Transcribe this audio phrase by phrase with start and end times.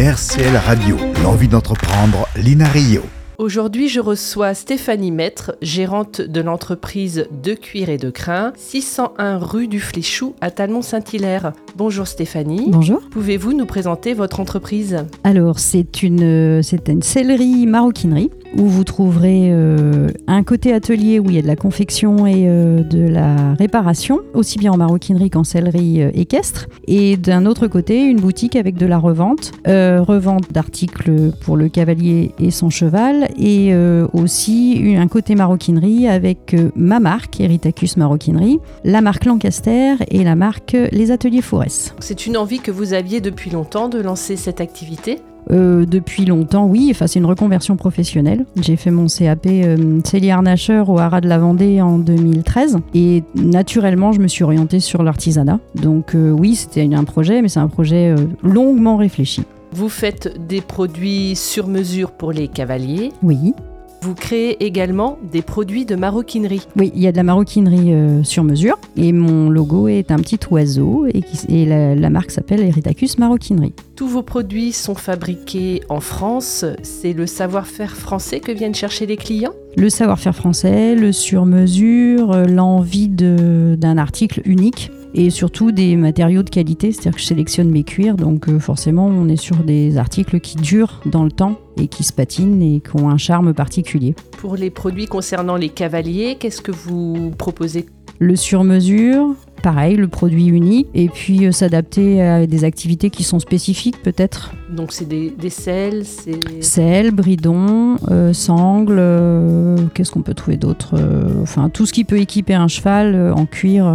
[0.00, 3.02] RCL Radio, l'envie d'entreprendre, Lina Rio.
[3.36, 9.68] Aujourd'hui, je reçois Stéphanie Maître, gérante de l'entreprise De Cuir et de Crin, 601 rue
[9.68, 11.52] du Fléchou à Talmont-Saint-Hilaire.
[11.76, 12.66] Bonjour Stéphanie.
[12.68, 13.00] Bonjour.
[13.10, 15.04] Pouvez-vous nous présenter votre entreprise?
[15.22, 21.26] Alors, c'est une, c'est une sellerie maroquinerie où vous trouverez euh, un côté atelier où
[21.28, 25.30] il y a de la confection et euh, de la réparation, aussi bien en maroquinerie
[25.30, 26.66] qu'en sellerie euh, équestre.
[26.86, 32.32] Et d'un autre côté, une boutique avec de la revente, revente d'articles pour le cavalier
[32.38, 33.72] et son cheval, et
[34.12, 40.76] aussi un côté maroquinerie avec ma marque, Eritacus Maroquinerie, la marque Lancaster et la marque
[40.92, 41.94] Les Ateliers Forest.
[42.00, 45.20] C'est une envie que vous aviez depuis longtemps de lancer cette activité?
[45.50, 46.88] Euh, depuis longtemps, oui.
[46.90, 48.44] Enfin, c'est une reconversion professionnelle.
[48.60, 52.78] J'ai fait mon CAP euh, harnacheur au Haras de la Vendée en 2013.
[52.94, 55.58] Et naturellement, je me suis orientée sur l'artisanat.
[55.74, 59.42] Donc euh, oui, c'était un projet, mais c'est un projet euh, longuement réfléchi.
[59.72, 63.12] Vous faites des produits sur mesure pour les cavaliers.
[63.22, 63.54] Oui.
[64.02, 66.66] Vous créez également des produits de maroquinerie.
[66.76, 68.78] Oui, il y a de la maroquinerie euh, sur mesure.
[68.96, 71.06] Et mon logo est un petit oiseau.
[71.06, 73.74] Et, la, la marque s'appelle Eritacus Maroquinerie.
[73.96, 76.64] Tous vos produits sont fabriqués en France.
[76.82, 79.52] C'est le savoir-faire français que viennent chercher les clients?
[79.76, 86.50] Le savoir-faire français, le sur-mesure, euh, l'envie d'un article unique et surtout des matériaux de
[86.50, 90.40] qualité, c'est-à-dire que je sélectionne mes cuirs, donc euh, forcément on est sur des articles
[90.40, 94.14] qui durent dans le temps et qui se patinent et qui ont un charme particulier.
[94.38, 97.86] Pour les produits concernant les cavaliers, qu'est-ce que vous proposez?
[98.18, 103.38] Le sur-mesure, pareil, le produit unique, et puis euh, s'adapter à des activités qui sont
[103.38, 104.52] spécifiques peut-être.
[104.70, 106.62] Donc c'est des, des selles, c'est...
[106.62, 112.04] Selle, bridon, euh, sangle, euh, qu'est-ce qu'on peut trouver d'autre Euh, Enfin, tout ce qui
[112.04, 113.92] peut équiper un cheval en cuir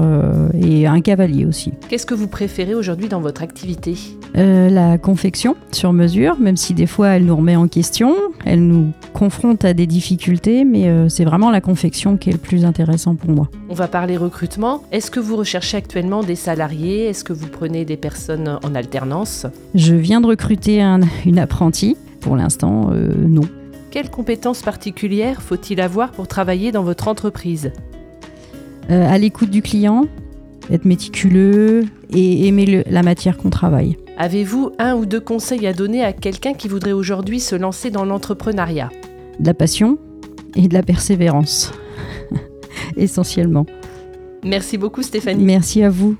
[0.59, 1.72] et un cavalier aussi.
[1.90, 3.96] Qu'est-ce que vous préférez aujourd'hui dans votre activité?
[4.34, 8.14] La confection sur mesure, même si des fois elle nous remet en question,
[8.46, 12.66] elle nous confronte à des difficultés, mais c'est vraiment la confection qui est le plus
[12.66, 13.47] intéressant pour moi.
[13.69, 14.84] On va parler recrutement.
[14.92, 17.06] Est-ce que vous recherchez actuellement des salariés?
[17.06, 19.46] Est-ce que vous prenez des personnes en alternance?
[19.75, 20.28] Je viens de
[20.66, 21.96] recruter un- une apprentie.
[22.22, 23.42] Pour l'instant, euh, non.
[23.92, 27.72] Quelles compétences particulières faut-il avoir pour travailler dans votre entreprise?
[28.90, 30.08] Euh, à l'écoute du client,
[30.72, 33.98] être méticuleux et aimer le- la matière qu'on travaille.
[34.18, 38.06] Avez-vous un ou deux conseils à donner à quelqu'un qui voudrait aujourd'hui se lancer dans
[38.06, 38.90] l'entrepreneuriat?
[39.40, 39.98] De la passion
[40.56, 41.72] et de la persévérance,
[42.98, 43.66] essentiellement.
[44.44, 45.44] Merci beaucoup Stéphanie.
[45.44, 46.16] Merci à vous.